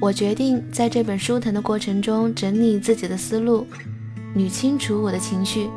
[0.00, 3.66] 我决定在这本书谈的过程中整理自己的思路，
[4.34, 5.68] 捋清楚我的情绪。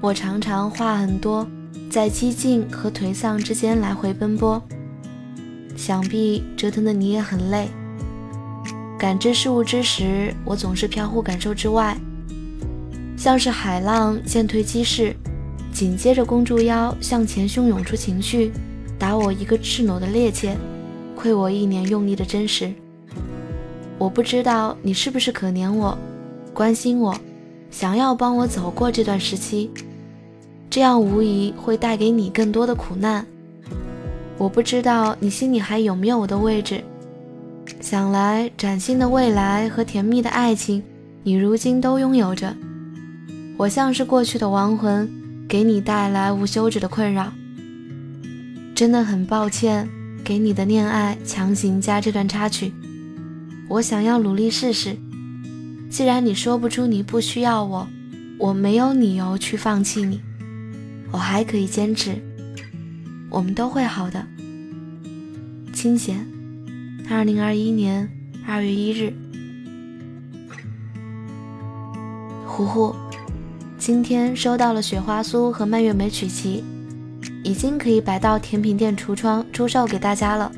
[0.00, 1.44] 我常常话很多，
[1.90, 4.62] 在激进和颓丧之间来回奔波，
[5.74, 7.66] 想必折腾的你也很累。
[8.96, 11.98] 感知事物之时，我总是飘忽感受之外，
[13.16, 15.16] 像是海浪渐退积势，
[15.72, 18.52] 紧接着弓住腰向前汹涌出情绪，
[18.96, 20.54] 打我一个赤裸的趔趄。
[21.16, 22.74] 亏我一年用力的真实，
[23.98, 25.96] 我不知道你是不是可怜我，
[26.52, 27.14] 关心我，
[27.70, 29.70] 想要帮我走过这段时期，
[30.68, 33.24] 这样无疑会带给你更多的苦难。
[34.36, 36.82] 我不知道你心里还有没有我的位置，
[37.80, 40.82] 想来崭新的未来和甜蜜的爱情，
[41.22, 42.54] 你如今都拥有着。
[43.56, 45.08] 我像是过去的亡魂，
[45.48, 47.32] 给你带来无休止的困扰。
[48.74, 49.88] 真的很抱歉。
[50.24, 52.72] 给你的恋爱强行加这段插曲，
[53.68, 54.96] 我想要努力试试。
[55.90, 57.88] 既然你说不出你不需要我，
[58.38, 60.20] 我没有理由去放弃你，
[61.10, 62.16] 我还可以坚持。
[63.30, 64.26] 我们都会好的。
[65.72, 66.26] 清闲，
[67.08, 68.08] 二零二一年
[68.46, 69.12] 二月一日。
[72.46, 72.94] 糊糊，
[73.78, 76.62] 今天收到了雪花酥和蔓越莓曲奇。
[77.42, 80.50] 已经可以摆到甜品店橱窗出售给大家了。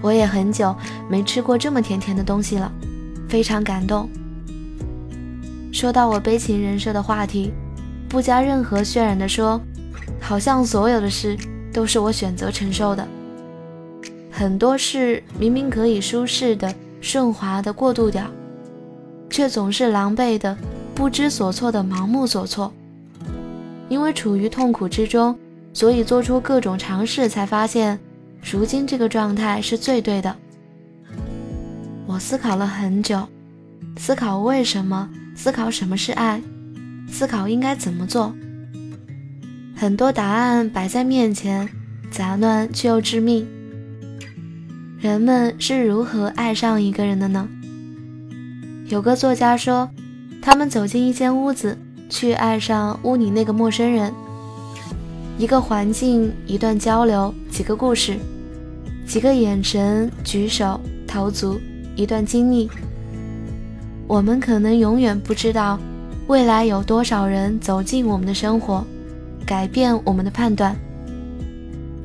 [0.00, 0.74] 我也很久
[1.08, 2.70] 没吃过这么甜甜的东西了，
[3.28, 4.08] 非常感动。
[5.72, 7.52] 说到我悲情人设的话题，
[8.08, 9.60] 不加任何渲染的说，
[10.20, 11.36] 好像所有的事
[11.72, 13.06] 都是我选择承受的。
[14.30, 18.24] 很多事明明可以舒适的、顺滑的过渡掉，
[19.30, 20.56] 却总是狼狈的、
[20.94, 22.72] 不知所措的盲目所措，
[23.88, 25.36] 因为处于痛苦之中。
[25.74, 27.96] 所以做出各种尝试，才发现，
[28.42, 30.34] 如今这个状态是最对的。
[32.08, 33.28] 我思考了很久，
[33.98, 36.40] 思考为什么，思考什么是爱，
[37.06, 38.34] 思考应该怎么做。
[39.76, 41.68] 很多答案摆在面前，
[42.10, 43.46] 杂乱却又致命。
[44.98, 47.46] 人们是如何爱上一个人的呢？
[48.86, 49.90] 有个作家说，
[50.40, 51.76] 他们走进一间屋子，
[52.08, 54.10] 去爱上屋里那个陌生人。
[55.36, 58.16] 一个环境，一段交流，几个故事，
[59.06, 61.60] 几个眼神、举手、投足，
[61.98, 62.70] 一段经历。
[64.06, 65.78] 我们可能永远不知道，
[66.28, 68.84] 未来有多少人走进我们的生活，
[69.44, 70.76] 改变我们的判断，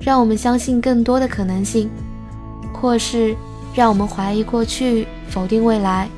[0.01, 1.89] 让我们相信更多的可能性，
[2.73, 3.35] 或是
[3.75, 6.09] 让我们怀疑过去，否定未来。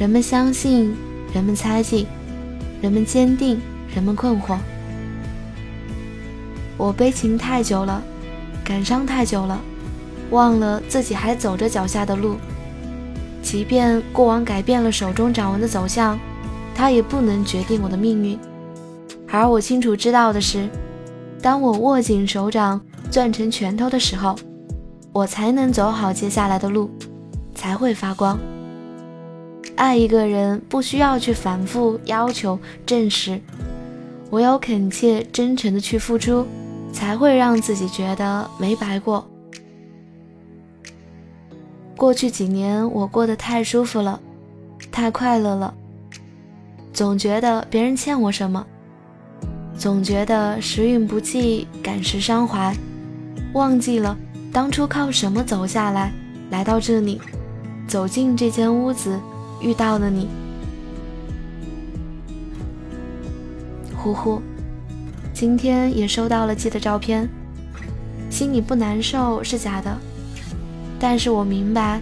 [0.00, 0.96] 人们相信，
[1.34, 2.06] 人们猜忌，
[2.80, 3.60] 人们坚定，
[3.94, 4.56] 人们困惑。
[6.78, 8.02] 我悲情太久了，
[8.64, 9.60] 感伤太久了，
[10.30, 12.36] 忘了自己还走着脚下的路。
[13.54, 16.18] 即便过往改变了手中掌纹的走向，
[16.74, 18.36] 它也不能决定我的命运。
[19.30, 20.68] 而我清楚知道的是，
[21.40, 22.80] 当我握紧手掌，
[23.12, 24.34] 攥成拳头的时候，
[25.12, 26.90] 我才能走好接下来的路，
[27.54, 28.36] 才会发光。
[29.76, 33.40] 爱一个人不需要去反复要求证实，
[34.30, 36.44] 唯有恳切真诚的去付出。
[36.92, 39.24] 才会让自己觉得没白过。
[41.96, 44.20] 过去几年，我过得太舒服了，
[44.90, 45.72] 太快乐了。
[46.92, 48.64] 总觉得别人欠我什么，
[49.76, 52.74] 总觉得时运不济，感时伤怀，
[53.52, 54.16] 忘记了
[54.52, 56.12] 当初靠什么走下来，
[56.50, 57.20] 来到这里，
[57.86, 59.18] 走进这间屋子，
[59.60, 60.28] 遇到了你，
[63.96, 64.40] 呼呼。
[65.32, 67.28] 今天也收到了寄的照片，
[68.30, 69.98] 心里不难受是假的，
[70.98, 72.00] 但是我明白，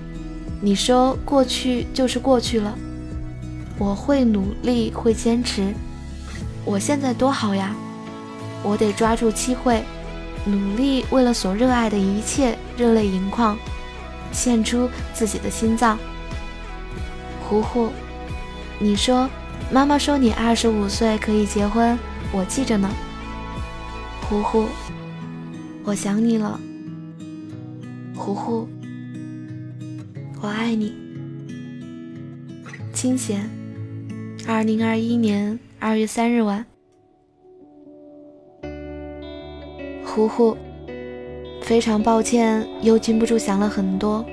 [0.60, 2.76] 你说过去就是过去了，
[3.78, 5.74] 我会努力，会坚持。
[6.64, 7.74] 我现在多好呀，
[8.62, 9.82] 我得抓住机会，
[10.44, 13.58] 努力为了所热爱的一切热泪盈眶，
[14.30, 15.98] 献出自己的心脏。
[17.48, 17.90] 呼呼，
[18.78, 19.28] 你说，
[19.72, 21.98] 妈妈说你二十五岁可以结婚，
[22.30, 22.88] 我记着呢。
[24.28, 24.66] 呼呼，
[25.84, 26.60] 我想你了。
[28.14, 28.68] 呼呼，
[30.42, 30.92] 我爱你。
[32.92, 33.48] 清闲，
[34.44, 36.66] 二零二一年二月三日晚。
[40.04, 40.56] 呼呼，
[41.60, 44.26] 非常抱歉，又禁不住想了很多。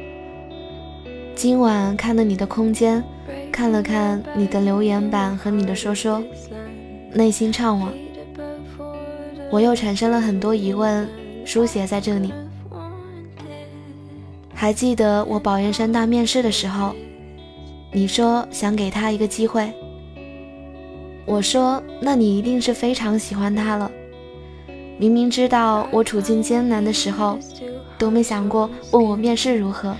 [1.35, 3.03] 今晚看了你的空间，
[3.51, 6.23] 看了看你的留言板和你的说说，
[7.13, 7.89] 内心怅惘。
[9.51, 11.07] 我又产生了很多疑问，
[11.45, 12.33] 书写在这里。
[14.59, 16.93] 还记得我保研山大面试的时候，
[17.93, 19.71] 你说想给他一个机会。
[21.25, 23.89] 我说，那你一定是非常喜欢他了。
[24.97, 27.39] 明明知道我处境艰难的时候，
[27.97, 29.95] 都没想过问我面试如何。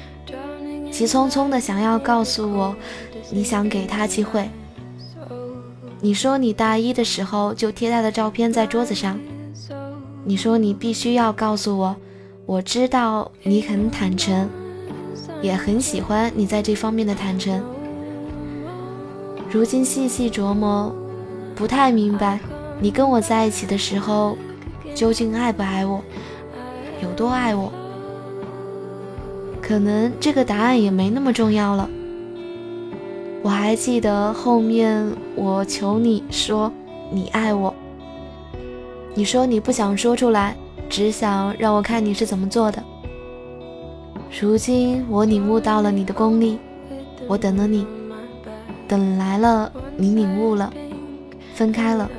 [0.91, 2.75] 急匆匆的想要告诉我，
[3.31, 4.49] 你想给他机会。
[6.01, 9.17] 你说你大一的时候就贴他的照片在桌子上。
[10.25, 11.95] 你说你必须要告诉我，
[12.49, 14.49] 我知道你很坦诚，
[15.39, 17.63] 也很喜欢你在这方面的坦诚。
[19.51, 20.91] 如今细细琢磨，
[21.55, 22.39] 不太明白
[22.81, 24.35] 你跟我在一起的时候，
[24.95, 26.01] 究竟爱不爱我，
[27.03, 27.71] 有多爱我。
[29.61, 31.87] 可能这个答案也没那么重要了。
[33.43, 36.71] 我还记得后面我求你说
[37.11, 37.71] 你爱我，
[39.13, 40.57] 你说你不想说出来，
[40.89, 42.83] 只想让我看你是怎么做的。
[44.41, 46.59] 如今我领悟到了你的功力，
[47.27, 47.85] 我等了你，
[48.87, 50.73] 等来了你领悟了，
[51.53, 52.09] 分开了，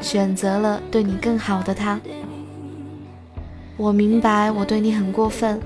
[0.00, 2.00] 选择了对你更好的他。
[3.76, 5.60] 我明白我对你很过分。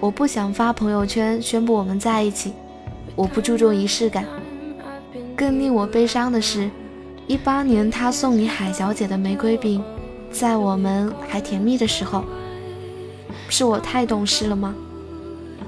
[0.00, 2.52] 我不想发朋友圈宣布我们在一起，
[3.16, 4.24] 我不注重仪式感。
[5.34, 6.70] 更令我悲伤的是，
[7.26, 9.82] 一八年他送你海小姐的玫瑰饼，
[10.34, 12.24] 在我们还甜蜜的时候，
[13.48, 14.74] 是我太懂事了吗？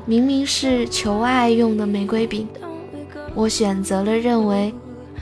[0.04, 2.48] 明明是求爱用的玫瑰饼，
[3.34, 4.74] 我选择了认为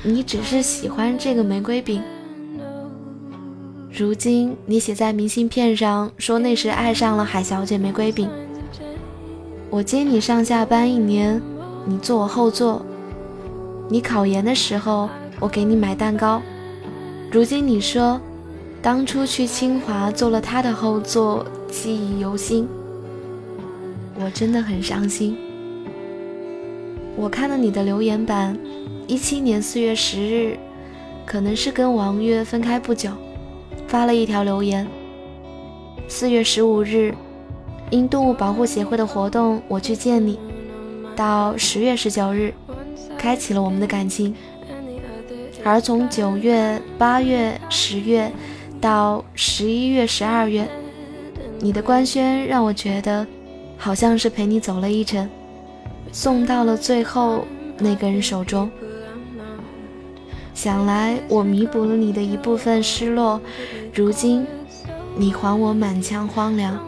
[0.03, 2.03] 你只是喜欢这个玫瑰饼。
[3.93, 8.29] 如今你写在明信片上说那时爱上了海小姐玫瑰饼。
[9.71, 11.41] 我接你上下班一年，
[11.85, 12.85] 你坐我后座。
[13.89, 15.09] 你考研的时候，
[15.39, 16.41] 我给你买蛋糕。
[17.31, 18.21] 如今你说，
[18.85, 22.69] 当初去清华坐了他的后座，记忆犹新。
[24.21, 25.39] 我真的很伤心。
[27.17, 28.55] 我看了你的留言板，
[29.07, 30.59] 一七年四月十日，
[31.25, 33.11] 可能是跟王月分开不久，
[33.89, 34.87] 发了一条留言。
[36.07, 37.15] 四月十五日。
[37.91, 40.39] 因动物保护协会的活动，我去见你。
[41.17, 42.53] 到十月十九日，
[43.17, 44.35] 开启了我们的感情。
[45.63, 48.31] 而从九月、八月、十月
[48.85, 50.69] 到十一月、十二月，
[51.59, 53.27] 你的官宣让我觉得，
[53.79, 55.27] 好像是陪你走了一程，
[56.13, 57.47] 送到了最后
[57.79, 58.71] 那个人手中。
[60.53, 63.41] 想来我弥补了你的一部分失落，
[63.95, 64.47] 如今
[65.17, 66.79] 你还我满腔荒凉。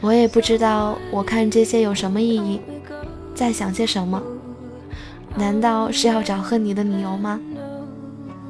[0.00, 2.62] 我也不知道，我看这些有什么意义，
[3.34, 4.22] 在想些什么？
[5.36, 7.38] 难道是要找恨你的理由吗？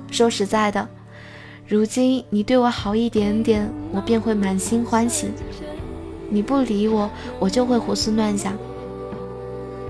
[0.08, 0.88] 说实在的，
[1.72, 5.28] 如今你对我好一点点，我便会满心欢喜；
[6.28, 8.52] 你不理我，我就会胡思乱想。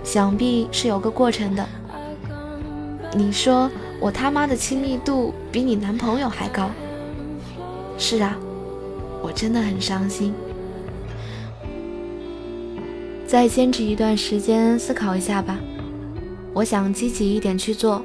[0.04, 1.68] 想必是有个过程的。
[3.16, 6.70] 你说我他妈的亲密度比你男朋友还高？
[7.98, 8.38] 是啊，
[9.20, 10.32] 我真的很伤心。
[13.26, 15.58] 再坚持一段时间，思考一下吧。
[16.54, 18.04] 我想积极一点去做，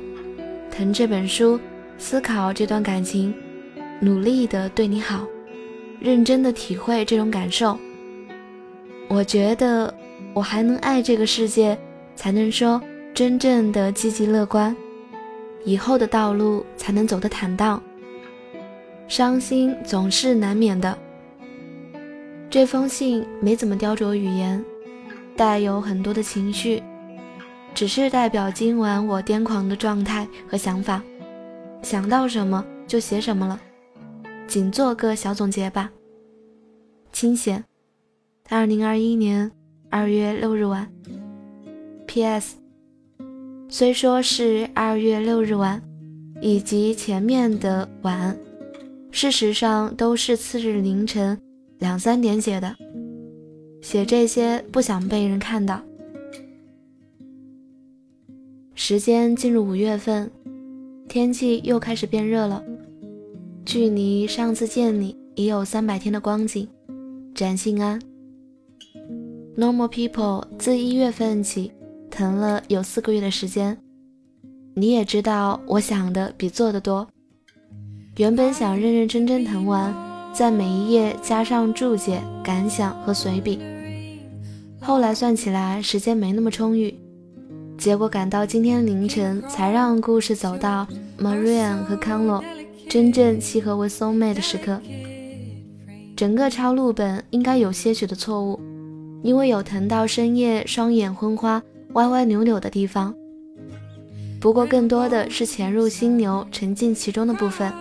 [0.71, 1.59] 疼这本书，
[1.99, 3.31] 思考这段感情，
[3.99, 5.25] 努力的对你好，
[5.99, 7.77] 认真的体会这种感受。
[9.07, 9.93] 我觉得
[10.33, 11.77] 我还能爱这个世界，
[12.15, 12.81] 才能说
[13.13, 14.75] 真正的积极乐观，
[15.65, 17.81] 以后的道路才能走得坦荡。
[19.07, 20.97] 伤心总是难免的。
[22.49, 24.63] 这封信没怎么雕琢语言。
[25.35, 26.81] 带有很多的情绪，
[27.75, 30.99] 只是代表今晚我癫狂的状态和想法，
[31.83, 33.61] 想到什么就写什么了，
[34.47, 35.91] 仅做个小总结吧。
[37.11, 37.63] 清闲，
[38.49, 39.51] 二零二一年
[39.89, 40.89] 二月六日晚。
[42.05, 42.55] P.S.
[43.67, 45.81] 虽说是二月六日晚，
[46.41, 48.37] 以及前面的晚，
[49.11, 51.37] 事实上都是次日凌晨
[51.79, 52.73] 两三点写的。
[53.81, 55.81] 写这些不想被人看到，
[58.73, 60.31] 时间进入五月份，
[61.09, 62.63] 天气又开始变热了。
[63.67, 66.65] 距离上次见你已有三百天的光景，
[67.35, 67.99] 展信安。
[69.57, 71.73] Normal people 自一月份起
[72.09, 73.77] 疼了有四个月的时间，
[74.73, 77.05] 你也知道，我想的比做的多。
[78.15, 79.93] 原本想认认真真疼完，
[80.33, 83.59] 在每一页加上注解、感想和随笔，
[84.79, 86.97] 后来算起来时间没那么充裕。
[87.77, 90.87] 结果赶到今天凌晨，才让故事走到
[91.19, 92.41] Marian 和康洛
[92.89, 94.79] 真正契合为 soul mate 的时刻。
[96.15, 98.59] 整个抄录本应该有些许的错误，
[99.21, 101.61] 因为有疼到深夜双眼昏花、
[101.93, 103.13] 歪歪扭扭的地方。
[104.39, 107.71] 不过更多的是潜入心流、沉浸其中的部分。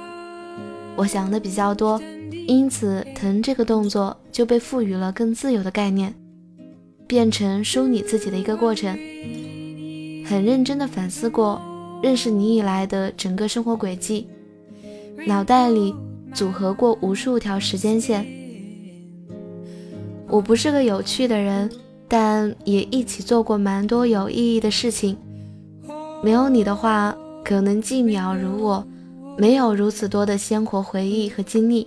[0.97, 2.01] 我想的比较多，
[2.47, 6.15] 因此疼这个动作就被赋予了更自由的概念，
[7.07, 8.99] 变成梳理自己的一个过程。
[10.25, 11.61] 很认真的反思过
[12.03, 14.27] 认识你以来的整个生活轨迹，
[15.25, 15.95] 脑袋里
[16.35, 18.27] 组合过无数条时间线。
[20.29, 21.71] 我不是个有趣的人，
[22.09, 25.17] 但也一起做过蛮多有意义的事情。
[26.23, 28.85] 没有你的话，可能既渺如我，
[29.39, 31.87] 没有如此多的鲜活回忆和经历。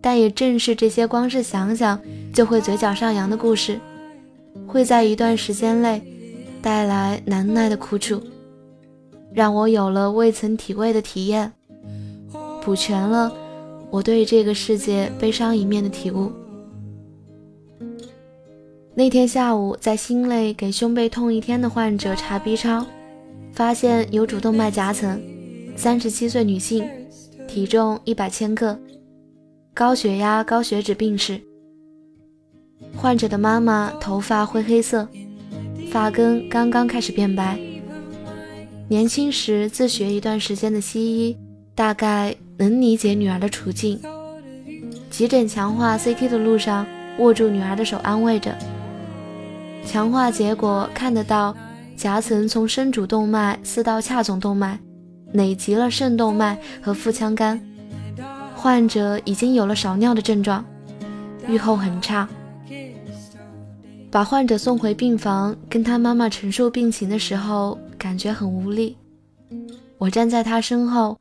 [0.00, 1.98] 但也正是这些，光是想想
[2.32, 3.78] 就会嘴角上扬的故事，
[4.66, 6.02] 会在一段时间内。
[6.60, 8.18] 带来难耐的苦楚，
[9.34, 11.52] 让我有了未曾体味的体验，
[12.64, 13.30] 补全了
[13.90, 16.32] 我对这个世界悲伤一面的体悟。
[18.94, 22.86] 那天下午，在心内给胸背痛一天的患者查 B 超，
[23.52, 25.20] 发现有主动脉夹层，
[25.76, 26.88] 三十七岁女性，
[27.46, 28.78] 体重一百千克，
[29.74, 31.40] 高血压、高血脂病史。
[32.96, 35.06] 患者的妈妈头发灰黑色。
[35.90, 37.56] 发根刚刚开始变白，
[38.88, 41.36] 年轻时自学一段时间的西医，
[41.74, 44.00] 大概能理解女儿的处境。
[45.10, 46.86] 急诊强化 CT 的路上，
[47.18, 48.56] 握住女儿的手安慰着。
[49.86, 51.54] 强化结果看得到，
[51.96, 54.78] 夹层从深主动脉撕到髂总动脉，
[55.32, 57.60] 累及了肾动脉和腹腔干。
[58.54, 60.64] 患者已经有了少尿的症状，
[61.46, 62.28] 预后很差。
[64.10, 68.96] 把患者送回病房，跟他妈妈陈述病情的时候，感觉很无力。
[69.98, 71.18] 我站在他身后，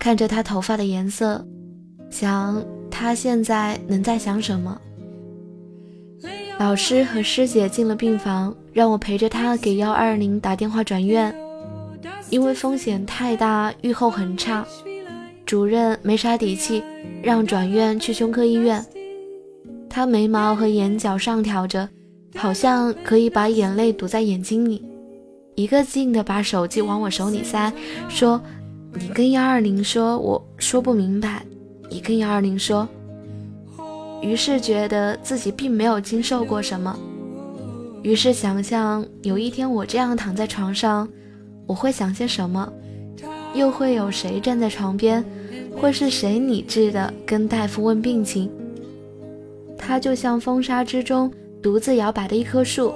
[0.00, 1.46] 看着他头发的颜色，
[2.10, 4.76] 想他现在能在想什么。
[6.58, 11.32] 老师和师姐进了病房，让我陪着他给幺二零打电话转院，
[12.30, 14.66] 因为风险太大，预后很差。
[15.46, 16.82] 主任没啥底气，
[17.22, 18.84] 让转院去胸科医院。
[19.88, 21.88] 他眉毛和眼角上挑着。
[22.36, 24.80] 好像可以把眼泪堵在眼睛里，
[25.56, 27.72] 一个劲的把手机往我手里塞，
[28.08, 28.40] 说
[28.94, 31.44] ：“你跟幺二零说，我说不明白。”
[31.90, 32.88] 你跟幺二零说。
[34.22, 36.96] 于是觉得自己并没有经受过什么，
[38.02, 41.08] 于是想象有一天我这样躺在床上，
[41.66, 42.70] 我会想些什么，
[43.54, 45.24] 又会有谁站在床边，
[45.76, 48.50] 会是谁理智的跟大夫问病情？
[49.78, 51.32] 他就像风沙之中。
[51.62, 52.90] 独自摇摆的一棵树，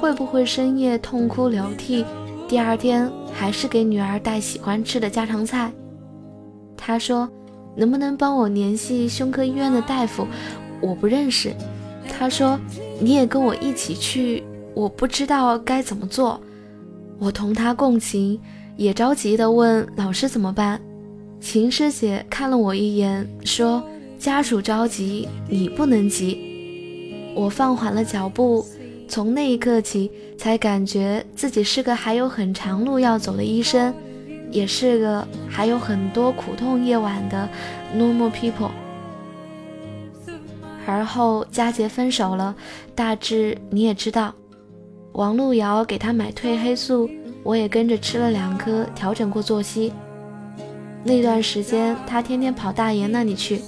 [0.00, 2.04] 会不会深夜痛哭流涕？
[2.48, 5.72] 第二天还是给女儿带喜欢吃的家常菜。
[6.76, 7.28] 他说
[7.76, 10.26] ：“能不能帮我联系胸科医院的大夫？
[10.80, 11.52] 我不认识。”
[12.08, 12.58] 他说
[13.00, 16.40] ：“你也跟我一起去，我不知道该怎么做。”
[17.18, 18.40] 我同他共情，
[18.76, 20.80] 也着急地问老师怎么办。
[21.40, 23.82] 秦师姐看了我一眼，说
[24.20, 26.38] ：“家属着急，你不能急。”
[27.34, 28.64] 我放缓了脚步，
[29.08, 33.94] 从那一刻起，才感觉自己是个还有很长路要走的医生，
[34.50, 37.48] 也是个还有很多苦痛夜晚的
[37.96, 38.70] normal people。
[40.86, 42.54] 而后佳杰分手了，
[42.94, 44.34] 大致你也知道。
[45.12, 47.08] 王璐瑶给他买褪黑素，
[47.42, 49.92] 我也跟着吃了两颗，调整过作息。
[51.02, 53.60] 那段时间，他天天跑大岩那里去。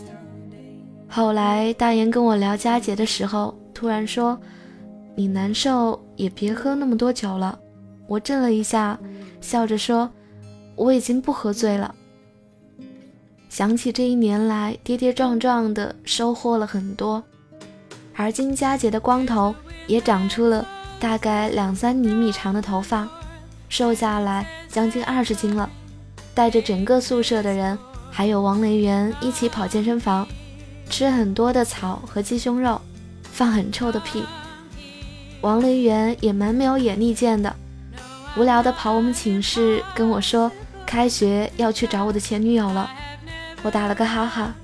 [1.08, 4.38] 后来大岩跟我聊佳杰的时候，突然说
[5.18, 7.58] ：“你难受也别喝那么多酒了。”
[8.06, 8.96] 我震了一下，
[9.40, 10.08] 笑着说
[10.76, 11.92] ：“我已经不喝醉了。”
[13.50, 17.20] 想起这一年来跌跌撞撞的收获了很多，
[18.14, 19.52] 而今佳节的光头
[19.88, 20.64] 也长出了
[21.00, 23.08] 大概两三厘米长的头发，
[23.68, 25.68] 瘦下来将近二十斤了，
[26.32, 27.76] 带着整个宿舍的人
[28.08, 30.24] 还有王雷元一起跑健身房。
[30.88, 32.80] 吃很多的草和鸡胸肉，
[33.24, 34.22] 放很臭的屁。
[35.40, 37.54] 王雷元也蛮没有眼力见的，
[38.36, 40.50] 无聊的跑我们寝室跟我说，
[40.84, 42.90] 开学要去找我的前女友了。
[43.62, 44.54] 我打了个哈哈。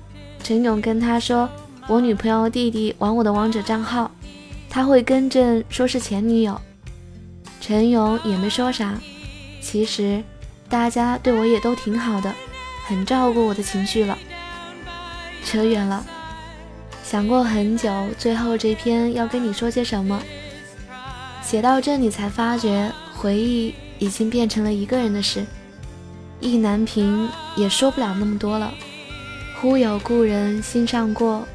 [0.43, 1.49] 陈勇跟他说，
[1.87, 4.11] 我女朋友弟弟玩我的王者账号，
[4.69, 6.59] 他会更正说是前女友。
[7.61, 8.93] 陈勇也没说啥。
[9.61, 10.21] 其实
[10.69, 12.31] 大家对我也都挺好的，
[12.85, 14.17] 很照顾我的情绪了。
[15.43, 16.05] 扯远了，
[17.03, 20.21] 想过很久，最后这篇要跟你说些什么。
[21.45, 25.45] 写到这里才发觉，回忆已经变成了一个人的事。
[26.39, 28.73] 意难平，也说不了那么多了。
[29.61, 31.47] 忽有故人心上过，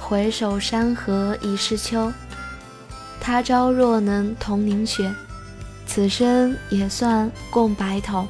[0.00, 2.12] 回首山河已是秋。
[3.20, 5.14] 他朝若能同凝雪，
[5.86, 8.26] 此生也算共白头。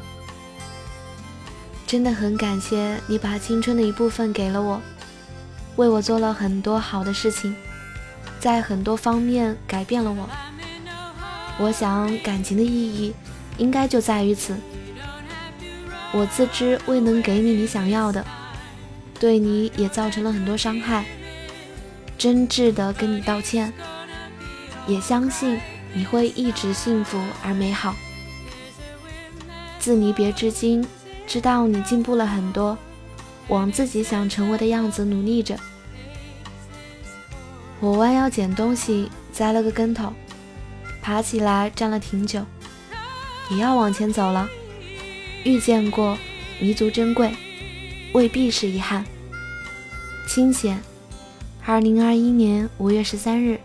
[1.87, 4.79] 真的很感谢你把青春的一部分给了我，
[5.77, 7.57] 为我做了很多好的事情，
[8.39, 10.29] 在很多方面改变了我。
[11.61, 13.13] 我想感情的意义
[13.59, 14.57] 应该就在于此。
[16.13, 18.25] 我自知未能给你你想要的，
[19.21, 21.05] 对你也造成了很多伤害，
[22.17, 23.73] 真挚的跟你道歉，
[24.87, 25.61] 也相信
[25.93, 27.95] 你会一直幸福而美好。
[29.79, 30.85] 自离别至今。
[31.27, 32.77] 知道你进步了很多，
[33.47, 35.57] 往自己想成为的样子努力着。
[37.79, 40.13] 我弯腰捡东西，栽了个跟头，
[41.03, 42.45] 爬起来站了挺久，
[43.51, 44.49] 也要往前走了。
[45.45, 46.19] 遇见过，
[46.59, 47.33] 弥足珍贵，
[48.13, 49.05] 未必是遗憾。
[50.29, 50.83] 清闲，
[51.65, 53.59] 二零二一年五月十三日。